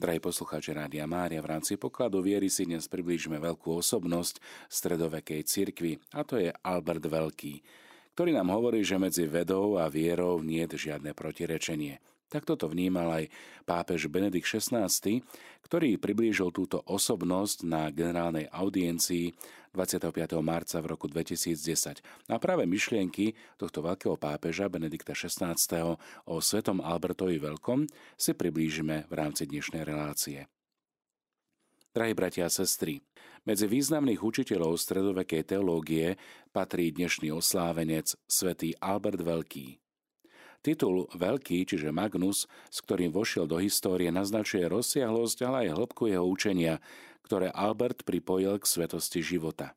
Drahí 0.00 0.16
poslucháči 0.16 0.72
Rádia 0.72 1.04
Mária, 1.04 1.44
v 1.44 1.52
rámci 1.52 1.76
pokladu 1.76 2.24
viery 2.24 2.48
si 2.48 2.64
dnes 2.64 2.88
priblížime 2.88 3.36
veľkú 3.36 3.84
osobnosť 3.84 4.40
stredovekej 4.72 5.44
cirkvi, 5.44 6.00
a 6.16 6.24
to 6.24 6.40
je 6.40 6.48
Albert 6.64 7.04
Veľký, 7.04 7.60
ktorý 8.16 8.32
nám 8.32 8.48
hovorí, 8.48 8.80
že 8.80 8.96
medzi 8.96 9.28
vedou 9.28 9.76
a 9.76 9.92
vierou 9.92 10.40
nie 10.40 10.64
je 10.64 10.88
žiadne 10.88 11.12
protirečenie. 11.12 12.00
Tak 12.30 12.46
toto 12.46 12.70
vnímal 12.70 13.10
aj 13.10 13.24
pápež 13.66 14.06
Benedikt 14.06 14.46
XVI, 14.46 14.86
ktorý 15.66 15.98
priblížil 15.98 16.54
túto 16.54 16.78
osobnosť 16.86 17.66
na 17.66 17.90
generálnej 17.90 18.46
audiencii 18.54 19.34
25. 19.74 20.38
marca 20.38 20.78
v 20.78 20.86
roku 20.94 21.10
2010. 21.10 22.30
A 22.30 22.36
práve 22.38 22.70
myšlienky 22.70 23.34
tohto 23.58 23.82
veľkého 23.82 24.14
pápeža 24.14 24.70
Benedikta 24.70 25.10
XVI 25.14 25.58
o 26.30 26.34
svetom 26.38 26.78
Albertovi 26.78 27.42
Veľkom 27.42 27.90
si 28.14 28.32
priblížime 28.34 29.10
v 29.10 29.12
rámci 29.14 29.50
dnešnej 29.50 29.82
relácie. 29.82 30.46
Drahí 31.90 32.14
bratia 32.14 32.46
a 32.46 32.54
sestry, 32.54 33.02
medzi 33.42 33.66
významných 33.66 34.22
učiteľov 34.22 34.78
stredovekej 34.78 35.42
teológie 35.42 36.14
patrí 36.54 36.94
dnešný 36.94 37.34
oslávenec 37.34 38.14
svätý 38.30 38.78
Albert 38.78 39.18
Veľký. 39.18 39.89
Titul 40.60 41.08
Veľký, 41.16 41.64
čiže 41.64 41.88
Magnus, 41.88 42.44
s 42.68 42.78
ktorým 42.84 43.08
vošiel 43.08 43.48
do 43.48 43.56
histórie, 43.56 44.12
naznačuje 44.12 44.68
rozsiahlosť, 44.68 45.38
ale 45.48 45.56
aj 45.66 45.76
hĺbku 45.76 46.12
jeho 46.12 46.24
učenia, 46.28 46.84
ktoré 47.24 47.48
Albert 47.48 48.04
pripojil 48.04 48.60
k 48.60 48.68
svetosti 48.68 49.24
života. 49.24 49.72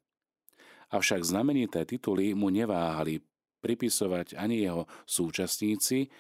Avšak 0.92 1.24
znamenité 1.24 1.88
tituly 1.88 2.36
mu 2.36 2.52
neváhali 2.52 3.24
pripisovať 3.64 4.36
ani 4.36 4.68
jeho 4.68 4.84
súčasníci, 5.08 6.12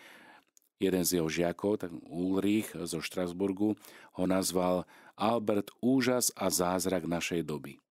jeden 0.79 1.03
z 1.03 1.19
jeho 1.19 1.27
žiakov, 1.27 1.83
tak 1.83 1.91
Ulrich 2.07 2.71
zo 2.87 3.03
Štrasburgu, 3.03 3.75
ho 4.15 4.23
nazval 4.23 4.87
Albert 5.19 5.75
úžas 5.83 6.31
a 6.39 6.47
zázrak 6.47 7.03
našej 7.03 7.43
doby. 7.43 7.83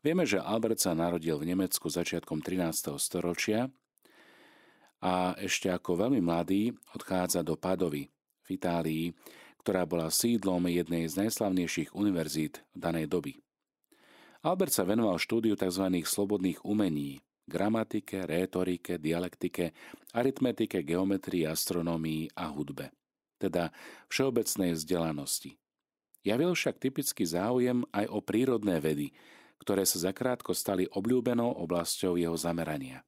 Vieme, 0.00 0.24
že 0.24 0.40
Albert 0.40 0.78
sa 0.80 0.94
narodil 0.94 1.36
v 1.36 1.52
Nemecku 1.52 1.90
začiatkom 1.90 2.40
13. 2.40 2.96
storočia 2.96 3.68
a 4.98 5.38
ešte 5.38 5.70
ako 5.70 6.06
veľmi 6.06 6.18
mladý 6.22 6.74
odchádza 6.94 7.46
do 7.46 7.54
Padovy 7.54 8.10
v 8.44 8.48
Itálii, 8.50 9.06
ktorá 9.62 9.84
bola 9.84 10.08
sídlom 10.08 10.64
jednej 10.66 11.06
z 11.06 11.26
najslavnejších 11.26 11.94
univerzít 11.94 12.64
danej 12.72 13.06
doby. 13.10 13.38
Albert 14.42 14.72
sa 14.72 14.86
venoval 14.86 15.18
štúdiu 15.18 15.58
tzv. 15.58 15.90
slobodných 16.06 16.62
umení, 16.62 17.18
gramatike, 17.50 18.22
rétorike, 18.22 18.96
dialektike, 18.96 19.74
aritmetike, 20.14 20.86
geometrii, 20.86 21.48
astronómii 21.48 22.32
a 22.38 22.46
hudbe, 22.48 22.94
teda 23.42 23.74
všeobecnej 24.08 24.78
vzdelanosti. 24.78 25.58
Javil 26.22 26.54
však 26.54 26.78
typický 26.78 27.24
záujem 27.26 27.82
aj 27.94 28.06
o 28.10 28.18
prírodné 28.22 28.78
vedy, 28.78 29.14
ktoré 29.58 29.82
sa 29.82 29.98
zakrátko 29.98 30.54
stali 30.54 30.86
obľúbenou 30.86 31.58
oblasťou 31.66 32.14
jeho 32.14 32.34
zamerania. 32.38 33.02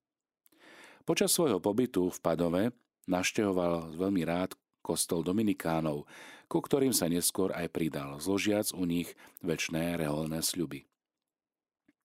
Počas 1.11 1.35
svojho 1.35 1.59
pobytu 1.59 2.07
v 2.07 2.23
Padove 2.23 2.63
naštehoval 3.11 3.99
veľmi 3.99 4.23
rád 4.23 4.55
kostol 4.79 5.27
Dominikánov, 5.27 6.07
ku 6.47 6.63
ktorým 6.63 6.95
sa 6.95 7.11
neskôr 7.11 7.51
aj 7.51 7.67
pridal, 7.75 8.23
zložiac 8.23 8.71
u 8.71 8.87
nich 8.87 9.19
väčšné 9.43 9.99
reholné 9.99 10.39
sľuby. 10.39 10.87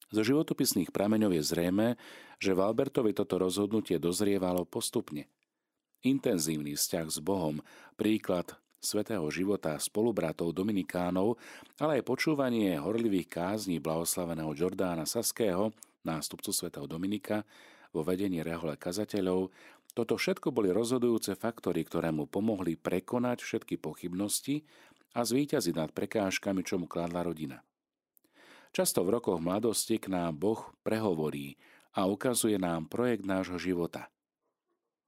Zo 0.10 0.26
životopisných 0.26 0.90
prameňov 0.90 1.38
je 1.38 1.44
zrejme, 1.46 1.88
že 2.42 2.58
v 2.58 2.66
Albertovi 2.66 3.14
toto 3.14 3.38
rozhodnutie 3.38 4.02
dozrievalo 4.02 4.66
postupne. 4.66 5.30
Intenzívny 6.02 6.74
vzťah 6.74 7.06
s 7.06 7.22
Bohom, 7.22 7.62
príklad 8.02 8.58
svetého 8.82 9.30
života 9.30 9.78
spolubratov 9.78 10.50
Dominikánov, 10.50 11.38
ale 11.78 12.02
aj 12.02 12.10
počúvanie 12.10 12.82
horlivých 12.82 13.30
kázní 13.30 13.78
blahoslaveného 13.78 14.50
Jordána 14.58 15.06
Saského, 15.06 15.70
nástupcu 16.02 16.50
svätého 16.50 16.90
Dominika, 16.90 17.46
vo 17.96 18.04
vedení 18.04 18.44
rehole 18.44 18.76
kazateľov, 18.76 19.56
toto 19.96 20.20
všetko 20.20 20.52
boli 20.52 20.76
rozhodujúce 20.76 21.40
faktory, 21.40 21.88
ktoré 21.88 22.12
mu 22.12 22.28
pomohli 22.28 22.76
prekonať 22.76 23.48
všetky 23.48 23.80
pochybnosti 23.80 24.68
a 25.16 25.24
zvíťaziť 25.24 25.76
nad 25.80 25.96
prekážkami, 25.96 26.68
čo 26.68 26.76
mu 26.76 26.92
kladla 26.92 27.24
rodina. 27.24 27.64
Často 28.76 29.08
v 29.08 29.16
rokoch 29.16 29.40
mladosti 29.40 29.96
k 29.96 30.12
nám 30.12 30.36
Boh 30.36 30.60
prehovorí 30.84 31.56
a 31.96 32.12
ukazuje 32.12 32.60
nám 32.60 32.92
projekt 32.92 33.24
nášho 33.24 33.56
života. 33.56 34.12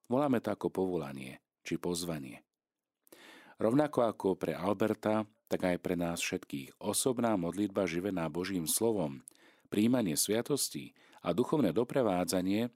Voláme 0.08 0.40
to 0.40 0.56
ako 0.56 0.72
povolanie 0.72 1.44
či 1.68 1.76
pozvanie. 1.76 2.48
Rovnako 3.60 4.08
ako 4.08 4.40
pre 4.40 4.56
Alberta, 4.56 5.28
tak 5.52 5.68
aj 5.68 5.84
pre 5.84 6.00
nás 6.00 6.24
všetkých 6.24 6.80
osobná 6.80 7.36
modlitba 7.36 7.84
živená 7.84 8.32
Božím 8.32 8.72
slovom, 8.72 9.20
príjmanie 9.68 10.16
sviatostí 10.16 10.96
a 11.28 11.36
duchovné 11.36 11.76
doprevádzanie, 11.76 12.72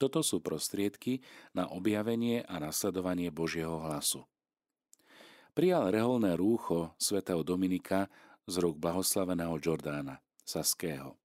toto 0.00 0.24
sú 0.24 0.40
prostriedky 0.40 1.20
na 1.52 1.68
objavenie 1.68 2.40
a 2.48 2.56
nasledovanie 2.56 3.28
Božieho 3.28 3.76
hlasu. 3.84 4.24
Prijal 5.52 5.92
reholné 5.92 6.32
rúcho 6.32 6.96
svätého 6.96 7.44
Dominika 7.44 8.08
z 8.48 8.56
rúk 8.56 8.80
blahoslaveného 8.80 9.60
Jordána 9.60 10.16
Saského. 10.48 11.20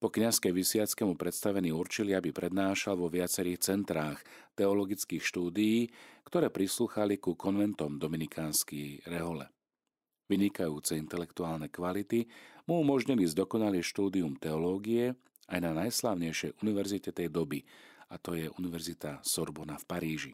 Po 0.00 0.08
kniazkej 0.10 0.50
vysiackému 0.50 1.14
predstavení 1.14 1.70
určili, 1.70 2.16
aby 2.16 2.34
prednášal 2.34 2.98
vo 2.98 3.12
viacerých 3.12 3.60
centrách 3.60 4.18
teologických 4.58 5.22
štúdií, 5.22 5.92
ktoré 6.26 6.50
prislúchali 6.50 7.22
ku 7.22 7.38
konventom 7.38 8.00
dominikánskej 8.00 9.06
rehole. 9.06 9.46
Vynikajúce 10.30 10.94
intelektuálne 10.94 11.66
kvality 11.66 12.30
mu 12.70 12.86
umožnili 12.86 13.26
zdokonalý 13.26 13.82
štúdium 13.82 14.38
teológie 14.38 15.18
aj 15.50 15.58
na 15.58 15.74
najslávnejšej 15.74 16.62
univerzite 16.62 17.10
tej 17.10 17.26
doby, 17.26 17.66
a 18.06 18.14
to 18.14 18.38
je 18.38 18.46
Univerzita 18.54 19.18
Sorbona 19.26 19.74
v 19.74 19.84
Paríži. 19.90 20.32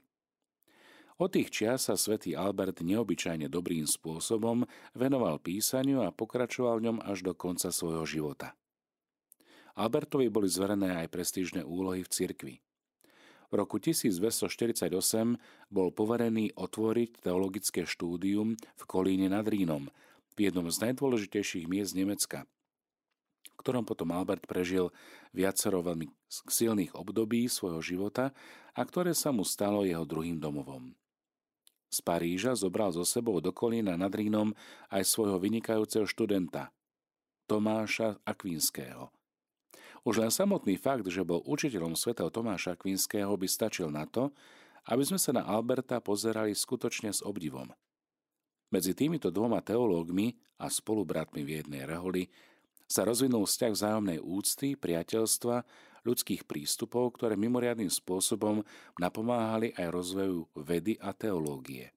Od 1.17 1.33
tých 1.33 1.49
čias 1.49 1.89
sa 1.89 1.97
svätý 1.97 2.37
Albert 2.37 2.84
neobyčajne 2.84 3.49
dobrým 3.49 3.89
spôsobom 3.89 4.69
venoval 4.93 5.41
písaniu 5.41 6.05
a 6.05 6.13
pokračoval 6.13 6.77
v 6.77 6.93
ňom 6.93 6.99
až 7.01 7.25
do 7.25 7.33
konca 7.33 7.73
svojho 7.73 8.05
života. 8.05 8.53
Albertovi 9.81 10.28
boli 10.28 10.53
zverené 10.53 10.93
aj 11.01 11.09
prestížne 11.09 11.65
úlohy 11.65 12.05
v 12.05 12.13
cirkvi. 12.13 12.55
V 13.51 13.55
roku 13.55 13.79
1248 13.79 14.91
bol 15.71 15.89
poverený 15.95 16.55
otvoriť 16.59 17.23
teologické 17.23 17.87
štúdium 17.87 18.59
v 18.59 18.83
Kolíne 18.84 19.31
nad 19.31 19.47
Rínom, 19.47 19.87
v 20.34 20.39
jednom 20.51 20.67
z 20.69 20.91
najdôležitejších 20.91 21.65
miest 21.71 21.97
Nemecka, 21.97 22.45
v 23.55 23.57
ktorom 23.62 23.89
potom 23.89 24.12
Albert 24.12 24.45
prežil 24.45 24.93
viacero 25.33 25.81
veľmi 25.81 26.11
silných 26.29 26.93
období 26.93 27.49
svojho 27.49 27.81
života 27.81 28.37
a 28.77 28.81
ktoré 28.84 29.17
sa 29.17 29.33
mu 29.33 29.47
stalo 29.47 29.87
jeho 29.87 30.05
druhým 30.05 30.37
domovom. 30.37 30.93
Z 31.87 32.05
Paríža 32.05 32.53
zobral 32.53 32.93
so 32.93 33.07
sebou 33.07 33.41
do 33.41 33.55
Kolína 33.55 33.97
nad 33.97 34.13
Rínom 34.13 34.53
aj 34.93 35.07
svojho 35.07 35.41
vynikajúceho 35.41 36.05
študenta, 36.05 36.75
Tomáša 37.49 38.21
Akvinského. 38.27 39.16
Už 40.06 40.22
len 40.22 40.31
samotný 40.31 40.78
fakt, 40.78 41.03
že 41.11 41.27
bol 41.27 41.43
učiteľom 41.43 41.99
svätého 41.99 42.31
Tomáša 42.31 42.78
Akvinského 42.78 43.34
by 43.34 43.50
stačil 43.50 43.91
na 43.91 44.06
to, 44.06 44.31
aby 44.87 45.03
sme 45.03 45.19
sa 45.19 45.34
na 45.34 45.43
Alberta 45.43 45.99
pozerali 45.99 46.55
skutočne 46.55 47.11
s 47.11 47.27
obdivom. 47.27 47.75
Medzi 48.71 48.95
týmito 48.95 49.34
dvoma 49.34 49.59
teológmi 49.66 50.39
a 50.62 50.71
spolubratmi 50.71 51.43
v 51.43 51.59
jednej 51.59 51.83
reholi 51.91 52.31
sa 52.87 53.03
rozvinul 53.03 53.50
vzťah 53.50 53.72
vzájomnej 53.75 54.19
úcty, 54.22 54.78
priateľstva, 54.78 55.66
ľudských 56.06 56.47
prístupov, 56.47 57.19
ktoré 57.19 57.34
mimoriadným 57.34 57.91
spôsobom 57.91 58.62
napomáhali 59.03 59.75
aj 59.75 59.91
rozvoju 59.91 60.47
vedy 60.55 60.95
a 61.03 61.11
teológie. 61.19 61.91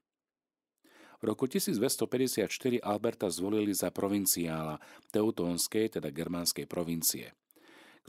V 1.21 1.29
roku 1.29 1.45
1254 1.45 2.49
Alberta 2.81 3.29
zvolili 3.29 3.69
za 3.69 3.93
provinciála 3.93 4.81
teutónskej, 5.13 6.01
teda 6.01 6.09
germánskej 6.09 6.65
provincie 6.65 7.37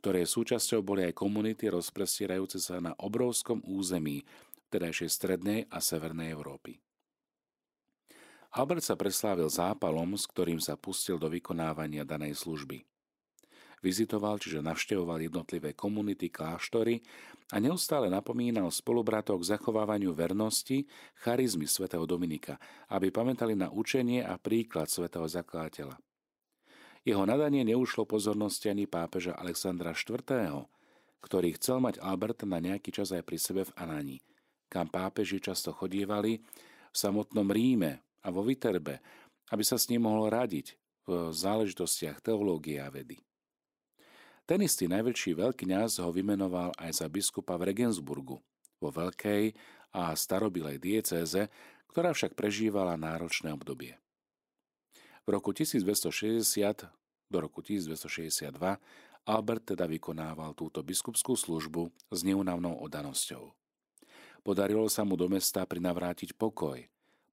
ktoré 0.01 0.25
súčasťou 0.25 0.81
boli 0.81 1.05
aj 1.05 1.21
komunity 1.21 1.69
rozprestierajúce 1.69 2.57
sa 2.57 2.81
na 2.81 2.97
obrovskom 2.97 3.61
území 3.69 4.25
tedajšej 4.73 5.11
strednej 5.13 5.61
a 5.69 5.79
severnej 5.85 6.33
Európy. 6.33 6.81
Albert 8.51 8.83
sa 8.83 8.99
preslávil 8.99 9.47
zápalom, 9.47 10.19
s 10.19 10.27
ktorým 10.27 10.59
sa 10.59 10.75
pustil 10.75 11.21
do 11.21 11.31
vykonávania 11.31 12.03
danej 12.03 12.41
služby. 12.41 12.83
Vizitoval, 13.81 14.37
čiže 14.37 14.61
navštevoval 14.61 15.25
jednotlivé 15.25 15.73
komunity, 15.73 16.29
kláštory 16.29 17.01
a 17.49 17.57
neustále 17.57 18.13
napomínal 18.13 18.69
spolubratov 18.69 19.41
k 19.41 19.57
zachovávaniu 19.57 20.13
vernosti, 20.13 20.85
charizmy 21.25 21.65
svätého 21.65 22.05
Dominika, 22.05 22.61
aby 22.93 23.09
pamätali 23.09 23.57
na 23.57 23.73
učenie 23.73 24.21
a 24.21 24.37
príklad 24.37 24.93
svätého 24.93 25.25
zakladateľa. 25.25 25.97
Jeho 27.01 27.25
nadanie 27.25 27.65
neušlo 27.65 28.05
pozornosti 28.05 28.69
ani 28.69 28.85
pápeža 28.85 29.33
Alexandra 29.33 29.97
IV., 29.97 30.21
ktorý 31.21 31.49
chcel 31.57 31.81
mať 31.81 32.01
Alberta 32.01 32.45
na 32.45 32.61
nejaký 32.61 32.93
čas 32.93 33.13
aj 33.13 33.25
pri 33.25 33.39
sebe 33.41 33.63
v 33.65 33.73
Anani, 33.77 34.19
kam 34.69 34.89
pápeži 34.89 35.41
často 35.41 35.73
chodievali 35.73 36.41
v 36.93 36.97
samotnom 36.97 37.49
Ríme 37.49 38.05
a 38.25 38.29
vo 38.29 38.45
Viterbe, 38.45 39.01
aby 39.53 39.65
sa 39.65 39.77
s 39.81 39.89
ním 39.89 40.09
mohol 40.09 40.33
radiť 40.33 40.77
v 41.09 41.33
záležitostiach 41.33 42.21
teológie 42.21 42.81
a 42.81 42.93
vedy. 42.93 43.21
Ten 44.45 44.61
istý 44.67 44.91
najväčší 44.91 45.39
veľkňaz 45.39 46.03
ho 46.03 46.11
vymenoval 46.11 46.75
aj 46.75 47.05
za 47.05 47.07
biskupa 47.07 47.55
v 47.55 47.71
Regensburgu, 47.71 48.43
vo 48.83 48.89
veľkej 48.91 49.55
a 49.95 50.11
starobilej 50.15 50.83
diecéze, 50.83 51.49
ktorá 51.91 52.11
však 52.15 52.35
prežívala 52.35 52.99
náročné 52.99 53.55
obdobie. 53.55 53.99
V 55.25 55.29
roku 55.29 55.53
1260 55.53 56.89
do 57.31 57.39
roku 57.39 57.63
1262 57.63 58.51
Albert 59.29 59.77
teda 59.77 59.85
vykonával 59.87 60.57
túto 60.57 60.83
biskupskú 60.83 61.37
službu 61.37 61.93
s 62.11 62.21
neunavnou 62.25 62.81
odanosťou. 62.83 63.53
Podarilo 64.41 64.89
sa 64.89 65.05
mu 65.05 65.15
do 65.21 65.29
mesta 65.29 65.63
prinavrátiť 65.69 66.33
pokoj, 66.35 66.81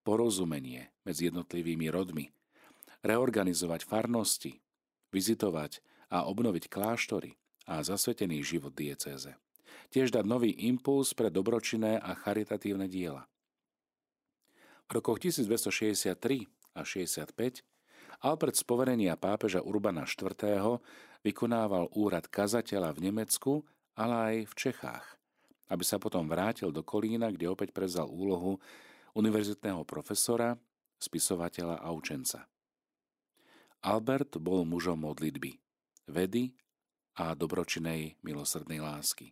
porozumenie 0.04 0.92
medzi 1.02 1.32
jednotlivými 1.32 1.88
rodmi, 1.88 2.28
reorganizovať 3.00 3.88
farnosti, 3.88 4.60
vizitovať 5.10 5.80
a 6.12 6.28
obnoviť 6.28 6.68
kláštory 6.68 7.40
a 7.64 7.80
zasvetený 7.80 8.44
život 8.44 8.76
diecéze. 8.76 9.32
Tiež 9.88 10.12
dať 10.12 10.24
nový 10.28 10.52
impuls 10.68 11.16
pre 11.16 11.32
dobročinné 11.32 11.96
a 11.96 12.12
charitatívne 12.12 12.88
diela. 12.88 13.24
V 14.88 15.00
rokoch 15.00 15.20
1263 15.20 16.48
a 16.76 16.80
65 16.84 17.64
Albert 18.18 18.58
z 18.58 18.66
poverenia 18.66 19.14
pápeža 19.14 19.62
Urbana 19.62 20.02
IV. 20.02 20.34
vykonával 21.22 21.86
úrad 21.94 22.26
kazateľa 22.26 22.90
v 22.90 23.02
Nemecku, 23.06 23.62
ale 23.94 24.14
aj 24.18 24.34
v 24.50 24.54
Čechách, 24.58 25.06
aby 25.70 25.86
sa 25.86 26.02
potom 26.02 26.26
vrátil 26.26 26.74
do 26.74 26.82
Kolína, 26.82 27.30
kde 27.30 27.46
opäť 27.46 27.70
prezal 27.70 28.10
úlohu 28.10 28.58
univerzitného 29.14 29.86
profesora, 29.86 30.58
spisovateľa 30.98 31.78
a 31.78 31.94
učenca. 31.94 32.50
Albert 33.86 34.42
bol 34.42 34.66
mužom 34.66 34.98
modlitby, 34.98 35.54
vedy 36.10 36.58
a 37.22 37.38
dobročinej 37.38 38.18
milosrdnej 38.26 38.82
lásky. 38.82 39.30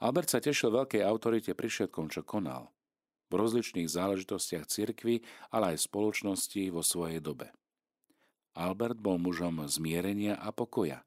Albert 0.00 0.32
sa 0.32 0.40
tešil 0.40 0.72
veľkej 0.72 1.04
autorite 1.04 1.52
pri 1.52 1.68
všetkom, 1.68 2.08
čo 2.08 2.24
konal. 2.24 2.72
V 3.28 3.36
rozličných 3.36 3.92
záležitostiach 3.92 4.64
cirkvy, 4.72 5.20
ale 5.52 5.76
aj 5.76 5.84
spoločnosti 5.84 6.72
vo 6.72 6.80
svojej 6.80 7.20
dobe. 7.20 7.52
Albert 8.54 9.02
bol 9.02 9.18
mužom 9.18 9.66
zmierenia 9.66 10.38
a 10.38 10.54
pokoja. 10.54 11.02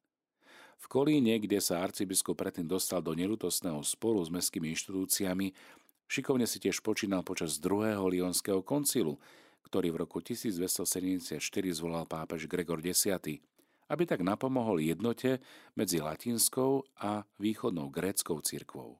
V 0.77 0.85
Kolíne, 0.85 1.41
kde 1.41 1.57
sa 1.57 1.81
arcibiskup 1.81 2.37
predtým 2.37 2.69
dostal 2.69 3.01
do 3.01 3.17
nelutostného 3.17 3.81
sporu 3.81 4.21
s 4.21 4.29
mestskými 4.29 4.69
inštitúciami, 4.77 5.55
šikovne 6.05 6.45
si 6.45 6.61
tiež 6.61 6.85
počínal 6.85 7.25
počas 7.25 7.57
druhého 7.57 8.05
lionského 8.05 8.61
koncilu, 8.61 9.17
ktorý 9.65 9.91
v 9.91 9.97
roku 10.05 10.21
1274 10.21 11.39
zvolal 11.73 12.05
pápež 12.05 12.45
Gregor 12.45 12.79
X, 12.79 13.09
aby 13.87 14.03
tak 14.03 14.21
napomohol 14.21 14.83
jednote 14.83 15.39
medzi 15.73 16.03
latinskou 16.03 16.83
a 16.99 17.25
východnou 17.39 17.89
gréckou 17.89 18.39
cirkvou. 18.43 18.99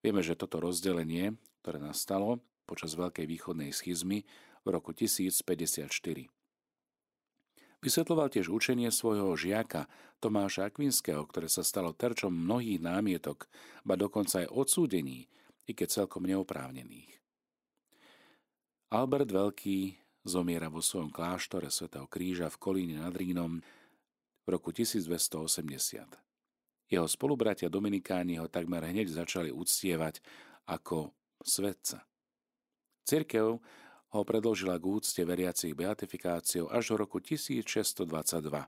Vieme, 0.00 0.24
že 0.24 0.36
toto 0.36 0.64
rozdelenie, 0.64 1.36
ktoré 1.60 1.76
nastalo 1.76 2.40
počas 2.64 2.96
Veľkej 2.96 3.28
východnej 3.28 3.70
schizmy 3.70 4.24
v 4.64 4.68
roku 4.72 4.96
1054. 4.96 6.39
Vysvetloval 7.80 8.28
tiež 8.28 8.52
učenie 8.52 8.92
svojho 8.92 9.32
žiaka 9.40 9.88
Tomáša 10.20 10.68
Akvinského, 10.68 11.24
ktoré 11.24 11.48
sa 11.48 11.64
stalo 11.64 11.96
terčom 11.96 12.28
mnohých 12.28 12.84
námietok, 12.84 13.48
ba 13.88 13.96
dokonca 13.96 14.44
aj 14.44 14.52
odsúdení, 14.52 15.32
i 15.64 15.72
keď 15.72 16.04
celkom 16.04 16.28
neoprávnených. 16.28 17.20
Albert 18.90 19.30
Veľký 19.30 19.96
zomiera 20.26 20.66
vo 20.68 20.82
svojom 20.82 21.14
kláštore 21.14 21.70
svätého 21.70 22.10
Kríža 22.10 22.50
v 22.50 22.60
Kolíne 22.60 23.00
nad 23.00 23.14
Rínom 23.14 23.62
v 24.44 24.46
roku 24.50 24.74
1280. 24.74 26.20
Jeho 26.90 27.06
spolubratia 27.06 27.70
Dominikáni 27.70 28.42
ho 28.42 28.50
takmer 28.50 28.82
hneď 28.82 29.14
začali 29.14 29.54
uctievať 29.54 30.18
ako 30.66 31.14
svetca. 31.38 32.02
Cirkev 33.06 33.62
ho 34.10 34.20
predložila 34.26 34.78
k 34.78 34.84
úcte 34.90 35.22
veriacich 35.22 35.74
beatifikáciou 35.74 36.66
až 36.70 36.94
do 36.94 37.06
roku 37.06 37.22
1622 37.22 38.66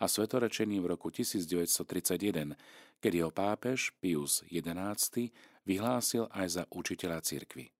a 0.00 0.04
svetorečením 0.08 0.82
v 0.82 0.96
roku 0.96 1.12
1931, 1.12 2.56
keď 2.98 3.12
jeho 3.12 3.30
pápež 3.30 3.94
Pius 4.00 4.42
XI 4.48 5.30
vyhlásil 5.68 6.26
aj 6.32 6.46
za 6.48 6.62
učiteľa 6.72 7.20
cirkvy. 7.22 7.70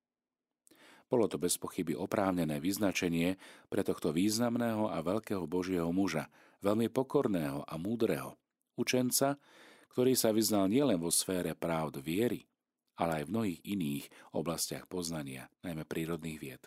Bolo 1.11 1.27
to 1.27 1.43
bez 1.43 1.59
pochyby 1.59 1.99
oprávnené 1.99 2.63
vyznačenie 2.63 3.35
pre 3.67 3.83
tohto 3.83 4.15
významného 4.15 4.87
a 4.87 5.03
veľkého 5.03 5.43
Božieho 5.51 5.91
muža, 5.91 6.31
veľmi 6.63 6.87
pokorného 6.87 7.67
a 7.67 7.75
múdreho, 7.75 8.39
učenca, 8.79 9.35
ktorý 9.91 10.15
sa 10.15 10.31
vyznal 10.31 10.71
nielen 10.71 11.03
vo 11.03 11.11
sfére 11.11 11.59
práv 11.59 11.99
viery, 11.99 12.47
ale 12.95 13.25
aj 13.25 13.25
v 13.27 13.33
mnohých 13.35 13.61
iných 13.67 14.05
oblastiach 14.31 14.87
poznania, 14.87 15.51
najmä 15.67 15.83
prírodných 15.83 16.39
vied. 16.39 16.63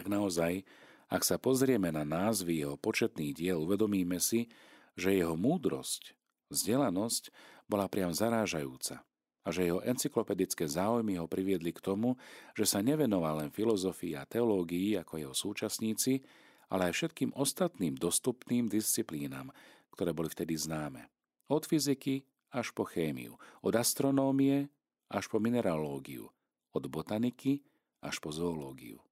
Tak 0.00 0.08
naozaj, 0.08 0.64
ak 1.12 1.28
sa 1.28 1.36
pozrieme 1.36 1.92
na 1.92 2.08
názvy 2.08 2.64
jeho 2.64 2.80
početných 2.80 3.36
diel, 3.36 3.60
uvedomíme 3.60 4.16
si, 4.16 4.48
že 4.96 5.12
jeho 5.12 5.36
múdrosť, 5.36 6.16
vzdelanosť 6.48 7.28
bola 7.68 7.84
priam 7.84 8.08
zarážajúca 8.08 9.04
a 9.44 9.48
že 9.52 9.68
jeho 9.68 9.84
encyklopedické 9.84 10.64
záujmy 10.64 11.20
ho 11.20 11.28
priviedli 11.28 11.76
k 11.76 11.84
tomu, 11.84 12.16
že 12.56 12.64
sa 12.64 12.80
nevenoval 12.80 13.44
len 13.44 13.52
filozofii 13.52 14.16
a 14.16 14.24
teológii 14.24 14.96
ako 14.96 15.20
jeho 15.20 15.34
súčasníci, 15.36 16.24
ale 16.72 16.88
aj 16.88 16.96
všetkým 16.96 17.36
ostatným 17.36 18.00
dostupným 18.00 18.72
disciplínam, 18.72 19.52
ktoré 19.92 20.16
boli 20.16 20.32
vtedy 20.32 20.56
známe. 20.56 21.12
Od 21.52 21.60
fyziky 21.68 22.24
až 22.56 22.72
po 22.72 22.88
chémiu, 22.88 23.36
od 23.60 23.76
astronómie 23.76 24.72
až 25.12 25.28
po 25.28 25.36
mineralógiu, 25.44 26.32
od 26.72 26.84
botaniky 26.88 27.60
až 28.00 28.16
po 28.16 28.32
zoológiu. 28.32 29.09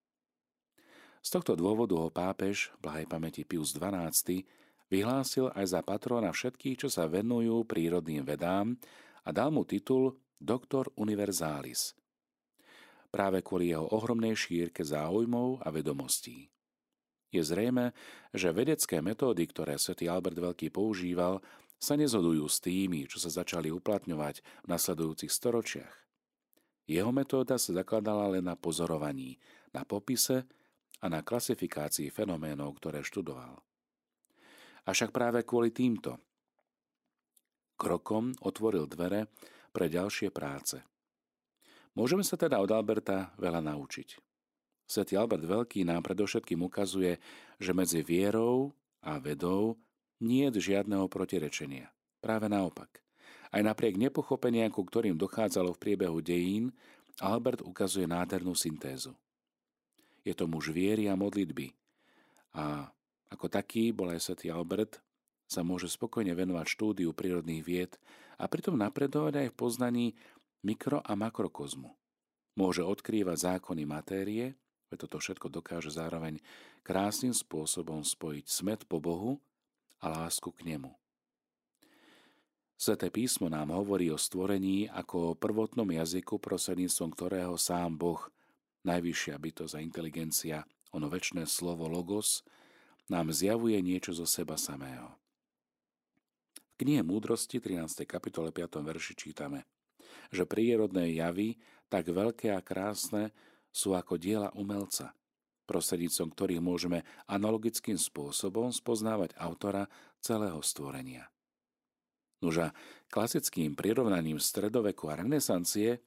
Z 1.28 1.36
tohto 1.36 1.60
dôvodu 1.60 1.92
ho 1.92 2.08
pápež, 2.08 2.72
blahej 2.80 3.04
pamäti 3.04 3.44
Pius 3.44 3.76
XII, 3.76 4.48
vyhlásil 4.88 5.52
aj 5.52 5.76
za 5.76 5.80
patrona 5.84 6.32
všetkých, 6.32 6.80
čo 6.80 6.88
sa 6.88 7.04
venujú 7.04 7.68
prírodným 7.68 8.24
vedám 8.24 8.72
a 9.20 9.28
dal 9.28 9.52
mu 9.52 9.68
titul 9.68 10.16
Doktor 10.40 10.88
Universalis. 10.96 11.92
Práve 13.12 13.44
kvôli 13.44 13.76
jeho 13.76 13.84
ohromnej 13.92 14.32
šírke 14.32 14.80
záujmov 14.80 15.60
a 15.60 15.68
vedomostí. 15.68 16.48
Je 17.28 17.44
zrejme, 17.44 17.92
že 18.32 18.48
vedecké 18.48 19.04
metódy, 19.04 19.44
ktoré 19.52 19.76
svätý 19.76 20.08
Albert 20.08 20.40
Veľký 20.40 20.72
používal, 20.72 21.44
sa 21.76 21.92
nezhodujú 22.00 22.48
s 22.48 22.56
tými, 22.64 23.04
čo 23.04 23.20
sa 23.20 23.28
začali 23.28 23.68
uplatňovať 23.68 24.64
v 24.64 24.66
nasledujúcich 24.72 25.28
storočiach. 25.28 25.92
Jeho 26.88 27.12
metóda 27.12 27.60
sa 27.60 27.76
zakladala 27.76 28.32
len 28.32 28.48
na 28.48 28.56
pozorovaní, 28.56 29.36
na 29.76 29.84
popise 29.84 30.48
a 30.98 31.06
na 31.06 31.22
klasifikácii 31.22 32.10
fenoménov, 32.10 32.78
ktoré 32.82 33.06
študoval. 33.06 33.58
Avšak 34.88 35.12
práve 35.12 35.44
kvôli 35.44 35.70
týmto 35.70 36.16
krokom 37.78 38.34
otvoril 38.42 38.90
dvere 38.90 39.30
pre 39.70 39.86
ďalšie 39.86 40.34
práce. 40.34 40.82
Môžeme 41.94 42.26
sa 42.26 42.34
teda 42.34 42.58
od 42.58 42.70
Alberta 42.74 43.30
veľa 43.38 43.62
naučiť. 43.62 44.18
Svetý 44.88 45.20
Albert 45.20 45.44
Veľký 45.44 45.84
nám 45.84 46.00
predovšetkým 46.02 46.64
ukazuje, 46.64 47.20
že 47.60 47.76
medzi 47.76 48.00
vierou 48.00 48.72
a 49.04 49.20
vedou 49.20 49.76
nie 50.24 50.48
je 50.48 50.72
žiadneho 50.72 51.06
protirečenia. 51.06 51.92
Práve 52.18 52.48
naopak. 52.48 53.04
Aj 53.52 53.62
napriek 53.62 54.00
nepochopenia, 54.00 54.68
ku 54.72 54.82
ktorým 54.82 55.14
dochádzalo 55.20 55.76
v 55.76 55.82
priebehu 55.82 56.18
dejín, 56.24 56.72
Albert 57.20 57.60
ukazuje 57.60 58.08
nádhernú 58.08 58.56
syntézu. 58.56 59.12
Je 60.28 60.36
to 60.36 60.44
muž 60.44 60.68
viery 60.76 61.08
a 61.08 61.16
modlitby. 61.16 61.72
A 62.52 62.92
ako 63.32 63.48
taký 63.48 63.96
bol 63.96 64.12
aj 64.12 64.28
svätý 64.28 64.52
Albert, 64.52 65.00
sa 65.48 65.64
môže 65.64 65.88
spokojne 65.88 66.36
venovať 66.36 66.66
štúdiu 66.68 67.16
prírodných 67.16 67.64
vied 67.64 67.96
a 68.36 68.44
pritom 68.44 68.76
napredovať 68.76 69.40
aj 69.40 69.48
v 69.48 69.56
poznaní 69.56 70.06
mikro- 70.60 71.00
a 71.00 71.16
makrokozmu. 71.16 71.96
Môže 72.52 72.84
odkrývať 72.84 73.56
zákony 73.56 73.88
matérie, 73.88 74.60
veď 74.92 75.08
toto 75.08 75.16
všetko 75.16 75.48
dokáže 75.48 75.88
zároveň 75.88 76.44
krásnym 76.84 77.32
spôsobom 77.32 78.04
spojiť 78.04 78.44
smet 78.44 78.80
po 78.84 79.00
Bohu 79.00 79.40
a 80.04 80.12
lásku 80.12 80.52
k 80.52 80.68
nemu. 80.68 80.92
Sveté 82.78 83.10
písmo 83.10 83.50
nám 83.50 83.74
hovorí 83.74 84.12
o 84.12 84.20
stvorení 84.20 84.86
ako 84.86 85.34
o 85.34 85.38
prvotnom 85.38 85.88
jazyku, 85.88 86.38
prostredníctvom 86.38 87.10
ktorého 87.10 87.56
sám 87.58 87.98
Boh 87.98 88.22
najvyššia 88.84 89.34
bytosť 89.38 89.74
a 89.78 89.84
inteligencia, 89.84 90.56
ono 90.94 91.10
väčšné 91.10 91.48
slovo 91.48 91.88
logos, 91.90 92.46
nám 93.08 93.32
zjavuje 93.32 93.80
niečo 93.80 94.12
zo 94.12 94.28
seba 94.28 94.60
samého. 94.60 95.16
V 96.76 96.86
knihe 96.86 97.02
Múdrosti 97.02 97.58
13. 97.58 98.06
kapitole 98.06 98.54
5. 98.54 98.84
verši 98.84 99.18
čítame, 99.18 99.66
že 100.30 100.46
prírodné 100.46 101.10
javy 101.16 101.58
tak 101.88 102.06
veľké 102.12 102.52
a 102.54 102.60
krásne, 102.62 103.32
sú 103.72 103.96
ako 103.96 104.20
diela 104.20 104.52
umelca, 104.54 105.16
prostrednícom 105.68 106.32
ktorých 106.32 106.62
môžeme 106.64 107.04
analogickým 107.28 107.96
spôsobom 108.00 108.72
spoznávať 108.72 109.36
autora 109.36 109.88
celého 110.20 110.60
stvorenia. 110.64 111.28
Noža 112.38 112.70
klasickým 113.10 113.74
prirovnaním 113.74 114.38
stredoveku 114.38 115.10
a 115.10 115.18
renesancie 115.18 115.98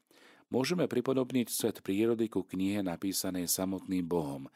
môžeme 0.51 0.86
pripodobniť 0.86 1.48
svet 1.50 1.77
prírody 1.81 2.27
ku 2.27 2.43
knihe 2.43 2.84
napísanej 2.84 3.48
samotným 3.48 4.05
Bohom, 4.05 4.51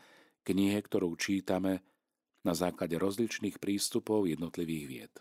knihe, 0.45 0.77
ktorú 0.83 1.15
čítame 1.15 1.81
na 2.45 2.53
základe 2.53 2.99
rozličných 2.99 3.57
prístupov 3.57 4.29
jednotlivých 4.29 4.85
vied. 4.85 5.13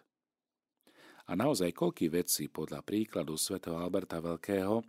A 1.24 1.32
naozaj 1.32 1.72
koľký 1.72 2.12
vedci 2.12 2.52
podľa 2.52 2.84
príkladu 2.84 3.40
svätého 3.40 3.80
Alberta 3.80 4.20
Veľkého 4.20 4.84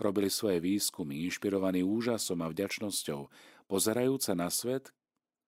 robili 0.00 0.32
svoje 0.32 0.62
výskumy 0.64 1.28
inšpirovaní 1.28 1.84
úžasom 1.84 2.40
a 2.40 2.48
vďačnosťou, 2.48 3.28
pozerajúce 3.68 4.32
na 4.32 4.48
svet, 4.48 4.96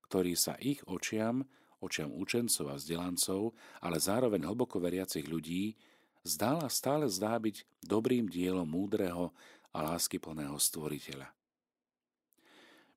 ktorý 0.04 0.36
sa 0.36 0.60
ich 0.60 0.84
očiam 0.84 1.48
očiam 1.80 2.08
učencov 2.12 2.72
a 2.72 2.74
vzdelancov, 2.76 3.52
ale 3.84 4.00
zároveň 4.00 4.48
hlboko 4.48 4.80
veriacich 4.80 5.28
ľudí, 5.28 5.76
zdal 6.24 6.64
a 6.64 6.68
stále 6.72 7.06
zdá 7.06 7.36
byť 7.38 7.84
dobrým 7.84 8.26
dielom 8.26 8.66
múdreho 8.66 9.30
a 9.76 9.92
láskyplného 9.92 10.56
stvoriteľa. 10.56 11.28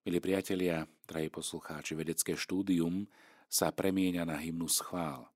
Milí 0.08 0.24
priatelia, 0.24 0.88
drahí 1.04 1.28
poslucháči, 1.28 1.92
vedecké 2.00 2.40
štúdium 2.40 3.04
sa 3.52 3.76
premieňa 3.76 4.24
na 4.24 4.40
hymnu 4.40 4.72
schvál. 4.72 5.28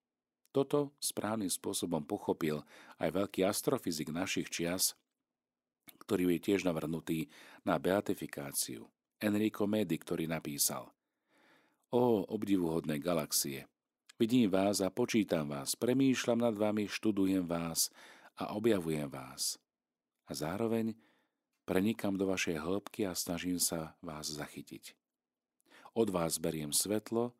Toto 0.56 0.96
správnym 1.04 1.52
spôsobom 1.52 2.08
pochopil 2.08 2.64
aj 2.96 3.12
veľký 3.12 3.44
astrofyzik 3.44 4.16
našich 4.16 4.48
čias, 4.48 4.96
ktorý 6.08 6.40
je 6.40 6.40
tiež 6.40 6.64
navrhnutý 6.64 7.28
na 7.68 7.76
beatifikáciu. 7.76 8.88
Enrico 9.20 9.68
Medi, 9.68 10.00
ktorý 10.00 10.32
napísal– 10.32 10.88
Ó, 11.94 12.26
obdivuhodné 12.26 12.98
galaxie, 12.98 13.70
vidím 14.18 14.50
vás 14.50 14.82
a 14.82 14.90
počítam 14.90 15.54
vás, 15.54 15.78
premýšľam 15.78 16.42
nad 16.42 16.58
vami, 16.58 16.90
študujem 16.90 17.46
vás 17.46 17.94
a 18.34 18.58
objavujem 18.58 19.06
vás. 19.06 19.62
A 20.26 20.34
zároveň 20.34 20.98
prenikam 21.64 22.20
do 22.20 22.28
vašej 22.28 22.60
hĺbky 22.60 23.08
a 23.08 23.16
snažím 23.16 23.60
sa 23.60 23.96
vás 24.04 24.32
zachytiť. 24.32 24.96
Od 25.94 26.10
vás 26.10 26.40
beriem 26.40 26.74
svetlo 26.74 27.32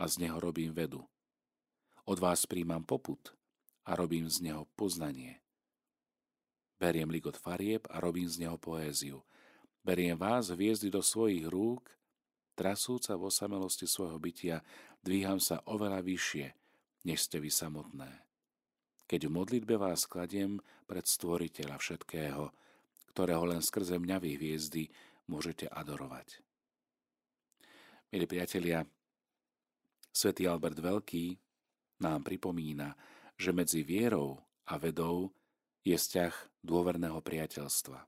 a 0.00 0.04
z 0.08 0.26
neho 0.26 0.38
robím 0.40 0.74
vedu. 0.74 1.04
Od 2.08 2.18
vás 2.18 2.48
príjmam 2.48 2.82
poput 2.82 3.36
a 3.84 3.94
robím 3.94 4.26
z 4.26 4.40
neho 4.40 4.66
poznanie. 4.74 5.38
Beriem 6.80 7.12
ligot 7.12 7.36
farieb 7.36 7.84
a 7.92 8.00
robím 8.00 8.26
z 8.26 8.48
neho 8.48 8.56
poéziu. 8.56 9.20
Beriem 9.84 10.16
vás, 10.16 10.48
hviezdy, 10.48 10.88
do 10.88 11.04
svojich 11.04 11.44
rúk 11.44 12.00
Trasúca 12.60 13.16
v 13.16 13.32
osamelosti 13.32 13.88
svojho 13.88 14.20
bytia, 14.20 14.60
dvíham 15.00 15.40
sa 15.40 15.64
oveľa 15.64 16.04
vyššie, 16.04 16.46
než 17.08 17.24
ste 17.24 17.40
vy 17.40 17.48
samotné. 17.48 18.10
Keď 19.08 19.26
v 19.26 19.32
modlitbe 19.32 19.80
vás 19.80 20.04
kladiem 20.04 20.60
pred 20.84 21.08
stvoriteľa 21.08 21.80
všetkého, 21.80 22.52
ktorého 23.12 23.44
len 23.46 23.62
skrze 23.62 23.98
mňa 23.98 24.16
vy 24.22 24.30
hviezdy 24.38 24.82
môžete 25.26 25.66
adorovať. 25.70 26.42
Milí 28.10 28.26
priatelia, 28.26 28.82
svätý 30.10 30.50
Albert 30.50 30.82
Veľký 30.82 31.38
nám 32.02 32.26
pripomína, 32.26 32.98
že 33.38 33.54
medzi 33.54 33.86
vierou 33.86 34.42
a 34.66 34.78
vedou 34.82 35.30
je 35.86 35.94
vzťah 35.94 36.34
dôverného 36.66 37.22
priateľstva. 37.22 37.98